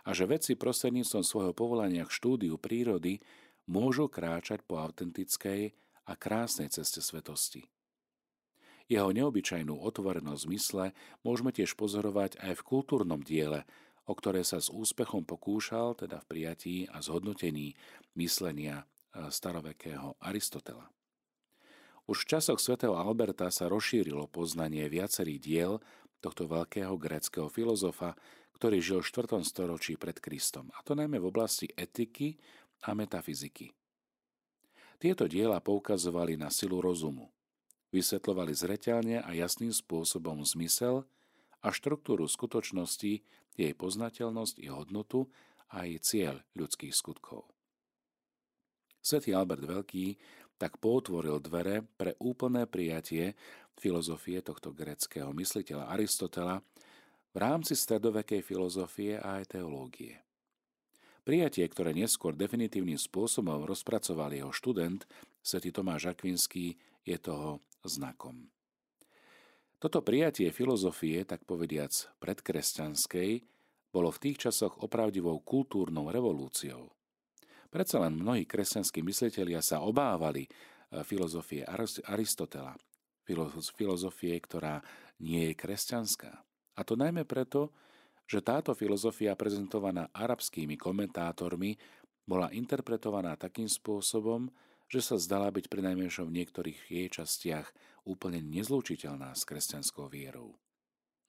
A 0.00 0.10
že 0.16 0.24
vedci 0.26 0.56
prostredníctvom 0.56 1.22
svojho 1.22 1.52
povolania 1.54 2.08
k 2.08 2.14
štúdiu 2.16 2.56
prírody 2.56 3.22
môžu 3.70 4.10
kráčať 4.10 4.64
po 4.66 4.80
autentickej 4.80 5.76
a 6.08 6.12
krásnej 6.18 6.72
ceste 6.72 6.98
svetosti. 6.98 7.70
Jeho 8.90 9.14
neobyčajnú 9.14 9.78
otvorenosť 9.86 10.44
mysle 10.50 10.86
môžeme 11.22 11.54
tiež 11.54 11.78
pozorovať 11.78 12.42
aj 12.42 12.58
v 12.58 12.66
kultúrnom 12.66 13.22
diele, 13.22 13.62
o 14.10 14.12
ktoré 14.18 14.42
sa 14.42 14.58
s 14.58 14.74
úspechom 14.74 15.22
pokúšal, 15.22 15.94
teda 15.94 16.18
v 16.18 16.26
prijatí 16.26 16.76
a 16.90 16.98
zhodnotení 16.98 17.78
myslenia 18.18 18.82
e, 18.82 19.30
starovekého 19.30 20.18
Aristotela. 20.18 20.90
Už 22.10 22.26
v 22.26 22.34
časoch 22.34 22.58
svätého 22.58 22.98
Alberta 22.98 23.46
sa 23.54 23.70
rozšírilo 23.70 24.26
poznanie 24.26 24.90
viacerých 24.90 25.38
diel 25.38 25.72
tohto 26.18 26.50
veľkého 26.50 26.98
gréckého 26.98 27.46
filozofa, 27.46 28.18
ktorý 28.58 28.82
žil 28.82 28.98
v 28.98 29.08
4. 29.14 29.46
storočí 29.46 29.94
pred 29.94 30.18
Kristom, 30.18 30.74
a 30.74 30.82
to 30.82 30.98
najmä 30.98 31.22
v 31.22 31.30
oblasti 31.30 31.70
etiky 31.78 32.34
a 32.82 32.98
metafyziky. 32.98 33.70
Tieto 35.00 35.30
diela 35.30 35.62
poukazovali 35.62 36.34
na 36.34 36.50
silu 36.52 36.82
rozumu. 36.82 37.30
Vysvetľovali 37.94 38.52
zreteľne 38.52 39.16
a 39.22 39.30
jasným 39.32 39.72
spôsobom 39.72 40.42
zmysel 40.44 41.08
a 41.64 41.72
štruktúru 41.72 42.28
skutočnosti, 42.28 43.24
jej 43.60 43.74
poznateľnosť 43.76 44.56
i 44.64 44.72
hodnotu 44.72 45.28
a 45.76 45.84
jej 45.84 45.98
cieľ 46.00 46.34
ľudských 46.56 46.94
skutkov. 46.96 47.44
Svetý 49.00 49.32
Albert 49.32 49.64
Veľký 49.64 50.16
tak 50.60 50.76
potvoril 50.76 51.40
dvere 51.40 51.80
pre 51.96 52.16
úplné 52.20 52.68
prijatie 52.68 53.32
filozofie 53.80 54.44
tohto 54.44 54.76
greckého 54.76 55.32
mysliteľa 55.32 55.88
Aristotela 55.88 56.60
v 57.32 57.36
rámci 57.40 57.72
stredovekej 57.72 58.44
filozofie 58.44 59.16
a 59.16 59.40
aj 59.40 59.56
teológie. 59.56 60.20
Prijatie, 61.24 61.64
ktoré 61.64 61.96
neskôr 61.96 62.36
definitívnym 62.36 63.00
spôsobom 63.00 63.64
rozpracoval 63.64 64.36
jeho 64.36 64.52
študent, 64.52 65.08
svätý 65.40 65.72
Tomáš 65.72 66.12
Akvinský, 66.12 66.76
je 67.04 67.16
toho 67.16 67.64
znakom. 67.84 68.52
Toto 69.80 70.04
prijatie 70.04 70.52
filozofie, 70.52 71.24
tak 71.24 71.48
povediac 71.48 71.88
predkresťanskej, 72.20 73.30
bolo 73.88 74.12
v 74.12 74.22
tých 74.28 74.46
časoch 74.46 74.84
opravdivou 74.84 75.40
kultúrnou 75.40 76.12
revolúciou. 76.12 76.92
Predsa 77.72 78.04
len 78.04 78.20
mnohí 78.20 78.44
kresťanskí 78.44 79.00
myslitelia 79.00 79.64
sa 79.64 79.80
obávali 79.80 80.44
eh, 80.44 81.00
filozofie 81.00 81.64
Aristotela, 82.04 82.76
filozofie, 83.72 84.36
ktorá 84.36 84.84
nie 85.24 85.48
je 85.48 85.54
kresťanská. 85.56 86.32
A 86.76 86.80
to 86.84 86.92
najmä 87.00 87.24
preto, 87.24 87.72
že 88.28 88.44
táto 88.44 88.76
filozofia 88.76 89.32
prezentovaná 89.32 90.12
arabskými 90.12 90.76
komentátormi 90.76 91.74
bola 92.28 92.52
interpretovaná 92.52 93.34
takým 93.34 93.66
spôsobom, 93.66 94.46
že 94.90 94.98
sa 94.98 95.16
zdala 95.22 95.54
byť 95.54 95.70
pri 95.70 95.86
najmenšom 95.86 96.26
v 96.26 96.36
niektorých 96.42 96.90
jej 96.90 97.06
častiach 97.06 97.70
úplne 98.02 98.42
nezlúčiteľná 98.42 99.30
s 99.38 99.46
kresťanskou 99.46 100.10
vierou. 100.10 100.58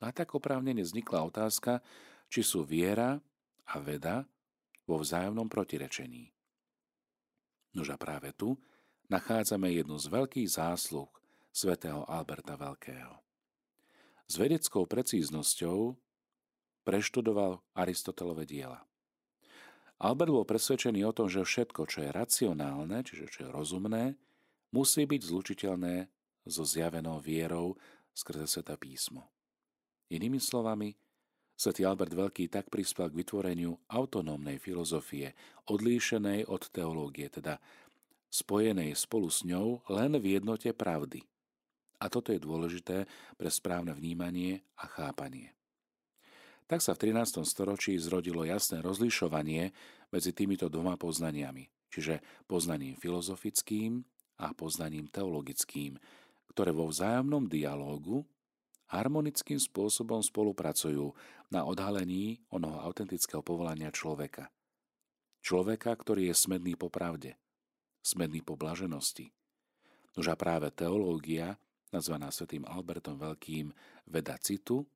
A 0.02 0.10
tak 0.10 0.34
oprávnene 0.34 0.82
vznikla 0.82 1.30
otázka, 1.30 1.86
či 2.26 2.42
sú 2.42 2.66
viera 2.66 3.22
a 3.70 3.76
veda 3.78 4.26
vo 4.90 4.98
vzájomnom 4.98 5.46
protirečení. 5.46 6.34
Nož 7.78 7.94
a 7.94 7.98
práve 8.02 8.34
tu 8.34 8.58
nachádzame 9.14 9.70
jednu 9.78 10.02
z 10.02 10.10
veľkých 10.10 10.50
zásluh 10.50 11.08
svätého 11.54 12.02
Alberta 12.10 12.58
Veľkého. 12.58 13.22
S 14.26 14.42
vedeckou 14.42 14.90
precíznosťou 14.90 15.94
preštudoval 16.82 17.62
Aristotelové 17.78 18.50
diela. 18.50 18.82
Albert 20.02 20.34
bol 20.34 20.50
presvedčený 20.50 21.06
o 21.06 21.14
tom, 21.14 21.30
že 21.30 21.46
všetko, 21.46 21.86
čo 21.86 22.02
je 22.02 22.10
racionálne, 22.10 23.06
čiže 23.06 23.26
čo 23.30 23.40
je 23.46 23.50
rozumné, 23.54 24.18
musí 24.74 25.06
byť 25.06 25.22
zlučiteľné 25.22 26.10
so 26.50 26.66
zjavenou 26.66 27.22
vierou 27.22 27.78
skrze 28.10 28.50
Sveta 28.50 28.82
písmo. 28.82 29.30
Inými 30.10 30.42
slovami, 30.42 30.98
Svetý 31.54 31.86
Albert 31.86 32.18
Veľký 32.18 32.50
tak 32.50 32.74
prispel 32.74 33.14
k 33.14 33.22
vytvoreniu 33.22 33.78
autonómnej 33.86 34.58
filozofie, 34.58 35.38
odlíšenej 35.70 36.50
od 36.50 36.66
teológie, 36.74 37.30
teda 37.30 37.62
spojenej 38.34 38.98
spolu 38.98 39.30
s 39.30 39.46
ňou 39.46 39.86
len 39.94 40.18
v 40.18 40.42
jednote 40.42 40.74
pravdy. 40.74 41.22
A 42.02 42.10
toto 42.10 42.34
je 42.34 42.42
dôležité 42.42 43.06
pre 43.38 43.54
správne 43.54 43.94
vnímanie 43.94 44.66
a 44.82 44.90
chápanie. 44.90 45.54
Tak 46.72 46.80
sa 46.80 46.96
v 46.96 47.12
13. 47.12 47.44
storočí 47.44 48.00
zrodilo 48.00 48.48
jasné 48.48 48.80
rozlišovanie 48.80 49.76
medzi 50.08 50.32
týmito 50.32 50.72
dvoma 50.72 50.96
poznaniami, 50.96 51.68
čiže 51.92 52.24
poznaním 52.48 52.96
filozofickým 52.96 54.08
a 54.40 54.56
poznaním 54.56 55.12
teologickým, 55.12 56.00
ktoré 56.48 56.72
vo 56.72 56.88
vzájomnom 56.88 57.52
dialógu 57.52 58.24
harmonickým 58.88 59.60
spôsobom 59.60 60.24
spolupracujú 60.24 61.12
na 61.52 61.68
odhalení 61.68 62.40
onoho 62.48 62.80
autentického 62.88 63.44
povolania 63.44 63.92
človeka. 63.92 64.48
Človeka, 65.44 65.92
ktorý 65.92 66.32
je 66.32 66.40
smedný 66.40 66.80
po 66.80 66.88
pravde, 66.88 67.36
smedný 68.00 68.48
po 68.48 68.56
blaženosti. 68.56 69.28
Nož 70.16 70.32
a 70.32 70.40
práve 70.40 70.72
teológia, 70.72 71.60
nazvaná 71.92 72.32
svetým 72.32 72.64
Albertom 72.64 73.20
Veľkým 73.20 73.76
veda 74.08 74.40
citu, 74.40 74.88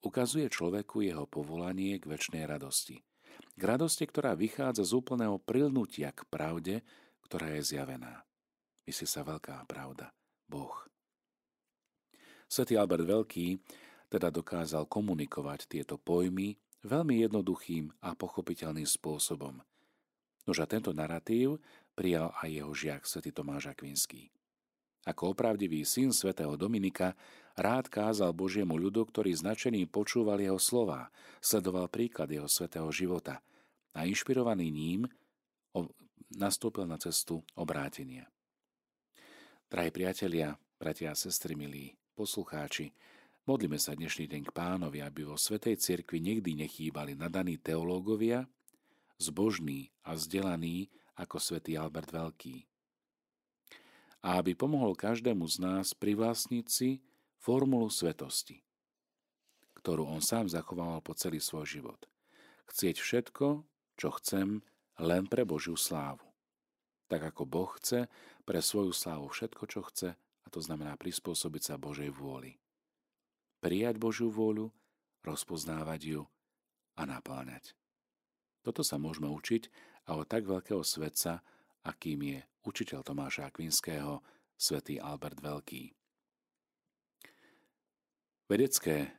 ukazuje 0.00 0.48
človeku 0.48 1.04
jeho 1.04 1.24
povolanie 1.28 1.96
k 2.00 2.08
väčšnej 2.08 2.44
radosti. 2.48 3.00
K 3.56 3.62
radosti, 3.62 4.04
ktorá 4.08 4.36
vychádza 4.36 4.84
z 4.84 4.92
úplného 4.96 5.36
prilnutia 5.40 6.12
k 6.12 6.24
pravde, 6.28 6.80
ktorá 7.24 7.54
je 7.56 7.76
zjavená. 7.76 8.24
Myslí 8.88 9.06
sa 9.06 9.22
veľká 9.22 9.64
pravda. 9.68 10.12
Boh. 10.50 10.74
Svetý 12.50 12.74
Albert 12.74 13.06
Veľký 13.06 13.62
teda 14.10 14.34
dokázal 14.34 14.90
komunikovať 14.90 15.70
tieto 15.70 15.94
pojmy 15.94 16.58
veľmi 16.82 17.22
jednoduchým 17.22 17.92
a 18.02 18.16
pochopiteľným 18.16 18.88
spôsobom. 18.88 19.60
Nož 20.48 20.58
a 20.64 20.66
tento 20.66 20.90
narratív 20.90 21.60
prijal 21.92 22.32
aj 22.40 22.48
jeho 22.50 22.72
žiak 22.72 23.02
svätý 23.04 23.30
Tomáš 23.30 23.70
Akvinský. 23.70 24.32
Ako 25.04 25.32
opravdivý 25.32 25.84
syn 25.84 26.12
svätého 26.12 26.52
Dominika 26.60 27.16
rád 27.56 27.90
kázal 27.90 28.30
Božiemu 28.34 28.78
ľudu, 28.78 29.06
ktorý 29.08 29.34
značený 29.34 29.88
počúval 29.90 30.38
jeho 30.38 30.58
slova, 30.58 31.10
sledoval 31.42 31.90
príklad 31.90 32.30
jeho 32.30 32.46
svätého 32.46 32.86
života 32.94 33.42
a 33.94 34.06
inšpirovaný 34.06 34.70
ním 34.70 35.00
nastúpil 36.34 36.86
na 36.86 36.98
cestu 36.98 37.42
obrátenia. 37.58 38.30
Drahí 39.70 39.90
priatelia, 39.94 40.58
bratia 40.78 41.14
a 41.14 41.18
sestry, 41.18 41.54
milí 41.54 41.94
poslucháči, 42.14 42.90
modlíme 43.46 43.78
sa 43.78 43.94
dnešný 43.94 44.26
deň 44.30 44.42
k 44.50 44.54
pánovi, 44.54 44.98
aby 45.02 45.26
vo 45.26 45.38
Svetej 45.38 45.78
cirkvi 45.78 46.18
nikdy 46.22 46.58
nechýbali 46.66 47.14
nadaní 47.14 47.58
teológovia, 47.58 48.46
zbožní 49.18 49.90
a 50.06 50.14
vzdelaní 50.14 50.90
ako 51.18 51.38
svätý 51.38 51.78
Albert 51.78 52.10
Veľký 52.10 52.70
a 54.20 54.36
aby 54.40 54.52
pomohol 54.52 54.92
každému 54.92 55.48
z 55.48 55.56
nás 55.64 55.86
privlastniť 55.96 56.66
si 56.68 57.00
formulu 57.40 57.88
svetosti, 57.88 58.60
ktorú 59.80 60.04
on 60.04 60.20
sám 60.20 60.52
zachovával 60.52 61.00
po 61.00 61.16
celý 61.16 61.40
svoj 61.40 61.64
život. 61.64 62.00
Chcieť 62.68 63.00
všetko, 63.00 63.64
čo 63.96 64.08
chcem, 64.20 64.60
len 65.00 65.24
pre 65.24 65.48
Božiu 65.48 65.74
slávu. 65.74 66.28
Tak 67.08 67.34
ako 67.34 67.42
Boh 67.48 67.72
chce 67.80 68.06
pre 68.44 68.60
svoju 68.60 68.92
slávu 68.92 69.32
všetko, 69.32 69.62
čo 69.66 69.80
chce, 69.88 70.08
a 70.14 70.46
to 70.52 70.60
znamená 70.60 70.94
prispôsobiť 71.00 71.62
sa 71.72 71.74
Božej 71.80 72.12
vôli. 72.12 72.60
Prijať 73.64 73.96
Božiu 73.96 74.28
vôľu, 74.28 74.70
rozpoznávať 75.24 76.00
ju 76.16 76.22
a 76.96 77.02
napáňať. 77.08 77.72
Toto 78.60 78.84
sa 78.84 79.00
môžeme 79.00 79.32
učiť 79.32 79.72
a 80.06 80.20
od 80.20 80.28
tak 80.28 80.44
veľkého 80.44 80.84
svetca, 80.84 81.40
akým 81.84 82.20
je 82.20 82.38
učiteľ 82.68 83.00
Tomáša 83.00 83.48
Akvinského, 83.48 84.20
svätý 84.60 85.00
Albert 85.00 85.40
Veľký. 85.40 85.99
Vedecké 88.50 89.14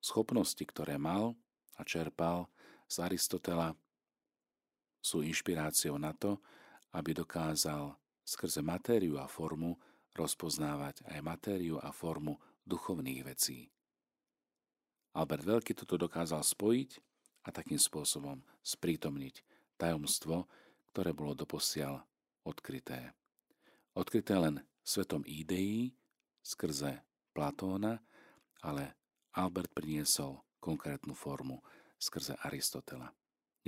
schopnosti, 0.00 0.64
ktoré 0.64 0.96
mal 0.96 1.36
a 1.76 1.84
čerpal 1.84 2.48
z 2.88 3.04
Aristotela, 3.04 3.76
sú 5.04 5.20
inšpiráciou 5.20 6.00
na 6.00 6.16
to, 6.16 6.40
aby 6.96 7.12
dokázal 7.12 7.92
skrze 8.24 8.64
matériu 8.64 9.20
a 9.20 9.28
formu 9.28 9.76
rozpoznávať 10.16 11.04
aj 11.12 11.20
matériu 11.20 11.76
a 11.76 11.92
formu 11.92 12.40
duchovných 12.64 13.20
vecí. 13.28 13.68
Albert 15.12 15.44
Veľký 15.44 15.76
toto 15.76 16.00
dokázal 16.00 16.40
spojiť 16.40 16.90
a 17.44 17.52
takým 17.52 17.76
spôsobom 17.76 18.40
sprítomniť 18.64 19.44
tajomstvo, 19.76 20.48
ktoré 20.88 21.12
bolo 21.12 21.36
doposiaľ 21.36 22.00
odkryté. 22.48 23.12
Odkryté 23.92 24.40
len 24.40 24.64
svetom 24.80 25.20
ideí 25.28 25.92
skrze 26.40 27.04
Platóna, 27.36 28.00
ale 28.64 28.96
Albert 29.36 29.76
priniesol 29.76 30.40
konkrétnu 30.58 31.12
formu 31.12 31.60
skrze 32.00 32.40
Aristotela. 32.40 33.12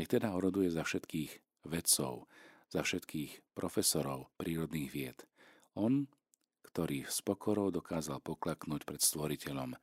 Nech 0.00 0.08
teda 0.08 0.32
oroduje 0.32 0.72
za 0.72 0.84
všetkých 0.84 1.64
vedcov, 1.68 2.24
za 2.72 2.80
všetkých 2.80 3.52
profesorov 3.52 4.32
prírodných 4.40 4.88
vied. 4.88 5.18
On, 5.76 6.08
ktorý 6.64 7.04
s 7.04 7.20
pokorou 7.20 7.68
dokázal 7.68 8.24
poklaknúť 8.24 8.88
pred 8.88 9.00
stvoriteľom 9.00 9.76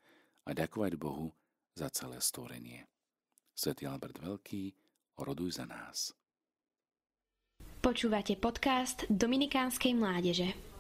a 0.44 0.50
ďakovať 0.52 0.94
Bohu 0.98 1.34
za 1.78 1.90
celé 1.94 2.18
stvorenie. 2.22 2.90
Svetý 3.54 3.86
Albert 3.86 4.18
Veľký, 4.18 4.74
oroduj 5.22 5.62
za 5.62 5.66
nás. 5.70 6.14
Počúvate 7.84 8.40
podcast 8.40 9.06
Dominikánskej 9.12 9.94
mládeže. 9.94 10.73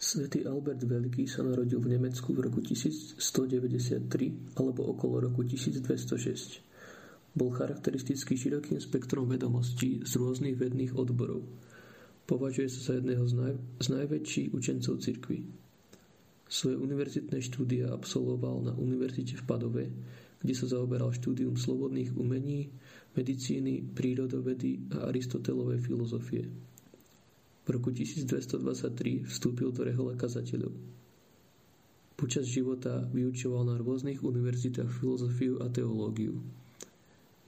Svetý 0.00 0.48
Albert 0.48 0.80
Veľký 0.80 1.28
sa 1.28 1.44
narodil 1.44 1.76
v 1.76 1.92
Nemecku 1.92 2.32
v 2.32 2.48
roku 2.48 2.64
1193 2.64 3.20
alebo 4.56 4.96
okolo 4.96 5.28
roku 5.28 5.44
1206. 5.44 7.36
Bol 7.36 7.52
charakteristický 7.52 8.32
širokým 8.32 8.80
spektrom 8.80 9.28
vedomostí 9.28 10.00
z 10.00 10.12
rôznych 10.16 10.56
vedných 10.56 10.96
odborov. 10.96 11.44
Považuje 12.24 12.72
sa 12.72 12.80
za 12.80 12.92
jedného 12.96 13.28
z, 13.28 13.34
naj, 13.44 13.54
z 13.76 13.86
najväčších 14.00 14.48
učencov 14.56 15.04
cirkvy. 15.04 15.44
Svoje 16.48 16.80
univerzitné 16.80 17.36
štúdia 17.44 17.92
absolvoval 17.92 18.72
na 18.72 18.74
univerzite 18.80 19.36
v 19.36 19.44
Padove, 19.44 19.84
kde 20.40 20.54
sa 20.56 20.64
zaoberal 20.64 21.12
štúdium 21.12 21.60
slobodných 21.60 22.16
umení, 22.16 22.72
medicíny, 23.12 23.84
prírodovedy 23.84 24.80
a 24.96 25.12
aristotelovej 25.12 25.84
filozofie. 25.84 26.69
V 27.64 27.68
roku 27.70 27.92
1223 27.92 29.28
vstúpil 29.28 29.68
do 29.70 29.84
rehole 29.84 30.16
kazateľov. 30.16 30.72
Počas 32.20 32.44
života 32.44 33.00
vyučoval 33.16 33.64
na 33.64 33.80
rôznych 33.80 34.20
univerzitách 34.20 34.92
filozofiu 34.92 35.56
a 35.64 35.72
teológiu. 35.72 36.36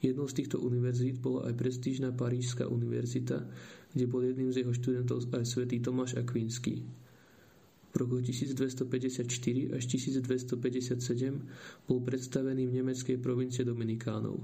Jednou 0.03 0.27
z 0.27 0.43
týchto 0.43 0.59
univerzít 0.59 1.21
bola 1.21 1.47
aj 1.47 1.55
prestížna 1.55 2.11
Parížská 2.11 2.67
univerzita, 2.67 3.45
kde 3.93 4.05
bol 4.09 4.25
jedným 4.25 4.51
z 4.51 4.65
jeho 4.65 4.73
študentov 4.75 5.29
aj 5.31 5.45
svätý 5.45 5.79
Tomáš 5.79 6.19
Akvinský. 6.19 6.83
V 7.93 7.95
roku 8.01 8.25
1254 8.25 9.29
až 9.77 9.83
1257 9.85 11.85
bol 11.85 12.01
predstavený 12.01 12.65
v 12.67 12.73
nemeckej 12.81 13.21
provincie 13.21 13.69
Dominikánov. 13.69 14.41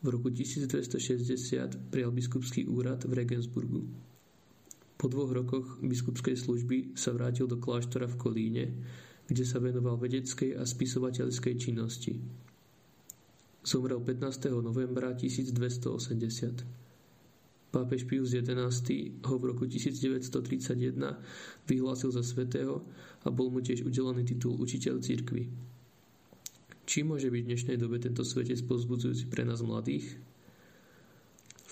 V 0.00 0.06
roku 0.06 0.30
1260 0.30 1.90
prijal 1.90 2.14
biskupský 2.14 2.70
úrad 2.70 3.02
v 3.02 3.18
Regensburgu. 3.18 3.82
Po 5.04 5.12
dvoch 5.12 5.36
rokoch 5.36 5.84
biskupskej 5.84 6.32
služby 6.32 6.96
sa 6.96 7.12
vrátil 7.12 7.44
do 7.44 7.60
kláštora 7.60 8.08
v 8.08 8.16
Kolíne, 8.16 8.72
kde 9.28 9.44
sa 9.44 9.60
venoval 9.60 10.00
vedeckej 10.00 10.56
a 10.56 10.64
spisovateľskej 10.64 11.60
činnosti. 11.60 12.16
Zomrel 13.60 14.00
15. 14.00 14.48
novembra 14.64 15.12
1280. 15.12 17.68
Pápež 17.68 18.08
Pius 18.08 18.32
XI 18.32 18.48
ho 19.28 19.34
v 19.36 19.44
roku 19.44 19.68
1931 19.68 20.72
vyhlásil 21.68 22.08
za 22.08 22.24
svetého 22.24 22.80
a 23.20 23.28
bol 23.28 23.52
mu 23.52 23.60
tiež 23.60 23.84
udelený 23.84 24.24
titul 24.24 24.56
učiteľ 24.56 25.04
cirkvy. 25.04 25.52
Či 26.88 27.04
môže 27.04 27.28
byť 27.28 27.42
v 27.44 27.48
dnešnej 27.52 27.76
dobe 27.76 28.00
tento 28.00 28.24
svetec 28.24 28.64
pozbudzujúci 28.64 29.28
pre 29.28 29.44
nás 29.44 29.60
mladých? 29.60 30.16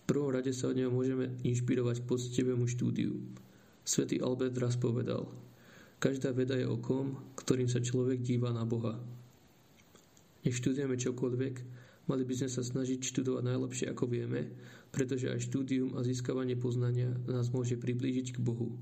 V 0.03 0.11
prvom 0.11 0.35
rade 0.35 0.51
sa 0.51 0.69
od 0.69 0.77
neho 0.77 0.91
môžeme 0.91 1.39
inšpirovať 1.47 2.03
k 2.03 2.09
poctivému 2.11 2.67
štúdiu. 2.67 3.23
Svetý 3.87 4.19
Albert 4.19 4.59
raz 4.59 4.75
povedal, 4.75 5.31
každá 6.03 6.35
veda 6.35 6.59
je 6.59 6.67
okom, 6.67 7.19
ktorým 7.39 7.71
sa 7.71 7.79
človek 7.79 8.23
díva 8.23 8.51
na 8.51 8.67
Boha. 8.67 8.99
Nech 10.43 10.59
študujeme 10.59 10.99
čokoľvek, 10.99 11.55
mali 12.11 12.23
by 12.27 12.35
sme 12.35 12.51
sa 12.51 12.63
snažiť 12.67 12.99
študovať 12.99 13.43
najlepšie 13.47 13.87
ako 13.91 14.05
vieme 14.11 14.51
pretože 14.93 15.33
aj 15.33 15.49
štúdium 15.49 15.97
a 15.97 16.05
získavanie 16.05 16.55
poznania 16.55 17.09
nás 17.25 17.49
môže 17.49 17.81
priblížiť 17.81 18.37
k 18.37 18.43
Bohu. 18.45 18.77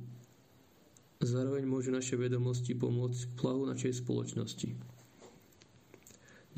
Zároveň 1.23 1.65
môžu 1.71 1.95
naše 1.95 2.19
vedomosti 2.19 2.75
pomôcť 2.75 3.31
k 3.31 3.37
plahu 3.39 3.63
našej 3.71 4.03
spoločnosti. 4.03 4.75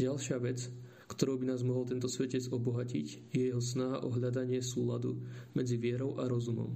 Ďalšia 0.01 0.41
vec, 0.41 0.73
ktorou 1.13 1.37
by 1.37 1.53
nás 1.53 1.61
mohol 1.61 1.85
tento 1.85 2.09
svetec 2.09 2.49
obohatiť, 2.49 3.33
je 3.33 3.53
jeho 3.53 3.61
snaha 3.61 4.01
o 4.01 4.09
hľadanie 4.09 4.65
súladu 4.65 5.21
medzi 5.53 5.77
vierou 5.77 6.17
a 6.17 6.25
rozumom. 6.25 6.73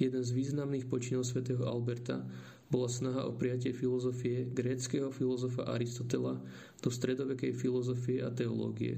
Jeden 0.00 0.22
z 0.24 0.32
významných 0.32 0.88
počinov 0.88 1.28
svätého 1.28 1.62
Alberta 1.68 2.24
bola 2.72 2.88
snaha 2.88 3.28
o 3.28 3.36
prijatie 3.36 3.76
filozofie 3.76 4.48
gréckého 4.48 5.12
filozofa 5.12 5.68
Aristotela 5.68 6.40
do 6.80 6.88
stredovekej 6.88 7.52
filozofie 7.52 8.24
a 8.24 8.32
teológie. 8.32 8.96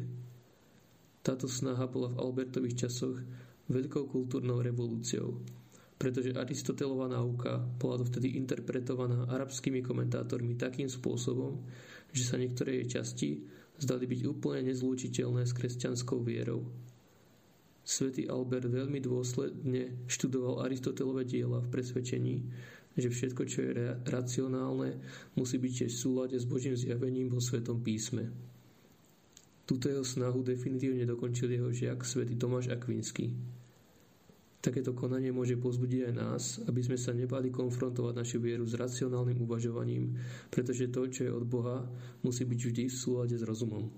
Táto 1.27 1.51
snaha 1.51 1.91
bola 1.91 2.15
v 2.15 2.21
Albertových 2.23 2.87
časoch 2.87 3.19
veľkou 3.67 4.07
kultúrnou 4.07 4.63
revolúciou, 4.63 5.43
pretože 5.99 6.37
Aristotelová 6.37 7.11
náuka 7.11 7.59
bola 7.81 8.05
dovtedy 8.05 8.39
interpretovaná 8.39 9.27
arabskými 9.27 9.83
komentátormi 9.83 10.55
takým 10.55 10.87
spôsobom, 10.87 11.65
že 12.15 12.23
sa 12.23 12.39
niektoré 12.39 12.79
jej 12.85 13.01
časti 13.01 13.29
zdali 13.79 14.07
byť 14.07 14.21
úplne 14.31 14.71
nezlúčiteľné 14.71 15.43
s 15.47 15.53
kresťanskou 15.57 16.23
vierou. 16.23 16.67
Svetý 17.85 18.33
Albert 18.33 18.73
veľmi 18.73 18.97
dôsledne 19.05 20.09
študoval 20.09 20.65
Aristotelové 20.65 21.29
diela 21.29 21.61
v 21.61 21.69
presvedčení, 21.69 22.37
že 22.97 23.13
všetko, 23.13 23.43
čo 23.45 23.59
je 23.61 23.73
racionálne, 24.09 24.97
musí 25.37 25.61
byť 25.61 25.73
tiež 25.85 25.93
v 25.93 26.03
súlade 26.03 26.37
s 26.39 26.49
Božím 26.49 26.79
zjavením 26.79 27.29
vo 27.29 27.43
Svetom 27.43 27.83
písme. 27.83 28.31
Túto 29.65 29.89
jeho 29.89 30.05
snahu 30.05 30.45
definitívne 30.45 31.05
dokončil 31.05 31.49
jeho 31.49 31.73
žiak 31.73 32.05
svätý 32.05 32.37
Tomáš 32.37 32.73
Akvinský. 32.73 33.33
Takéto 34.65 34.97
konanie 34.97 35.29
môže 35.29 35.61
pozbudiť 35.61 36.09
aj 36.09 36.15
nás, 36.17 36.43
aby 36.65 36.81
sme 36.81 36.97
sa 36.97 37.13
nebali 37.13 37.53
konfrontovať 37.53 38.15
našu 38.17 38.41
vieru 38.41 38.65
s 38.65 38.73
racionálnym 38.73 39.45
uvažovaním, 39.45 40.17
pretože 40.49 40.89
to, 40.89 41.05
čo 41.05 41.29
je 41.29 41.37
od 41.37 41.45
Boha, 41.45 41.85
musí 42.25 42.49
byť 42.49 42.61
vždy 42.65 42.85
v 42.89 42.97
súlade 42.97 43.37
s 43.37 43.45
rozumom. 43.45 43.93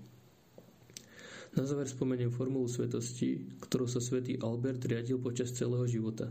Na 1.55 1.63
záver 1.63 1.87
spomeniem 1.87 2.35
formulu 2.35 2.67
svetosti, 2.67 3.47
ktorou 3.63 3.87
sa 3.87 4.03
svätý 4.03 4.35
Albert 4.43 4.83
riadil 4.83 5.23
počas 5.23 5.55
celého 5.55 5.87
života. 5.87 6.27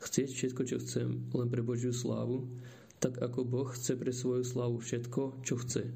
Chcieť 0.00 0.28
všetko, 0.32 0.62
čo 0.64 0.76
chcem, 0.80 1.28
len 1.36 1.48
pre 1.52 1.60
Božiu 1.60 1.92
slávu, 1.92 2.48
tak 2.96 3.20
ako 3.20 3.44
Boh 3.44 3.68
chce 3.76 3.92
pre 4.00 4.08
svoju 4.08 4.40
slávu 4.40 4.80
všetko, 4.80 5.44
čo 5.44 5.60
chce, 5.60 5.92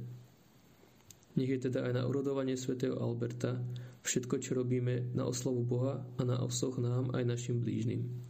nech 1.38 1.54
je 1.54 1.70
teda 1.70 1.86
aj 1.86 1.92
na 1.94 2.02
urodovanie 2.02 2.58
svätého 2.58 2.98
Alberta 2.98 3.62
všetko, 4.02 4.42
čo 4.42 4.58
robíme 4.58 5.14
na 5.14 5.30
oslavu 5.30 5.62
Boha 5.62 6.02
a 6.18 6.22
na 6.26 6.42
osoch 6.42 6.82
nám 6.82 7.14
aj 7.14 7.22
našim 7.22 7.62
blížnym. 7.62 8.27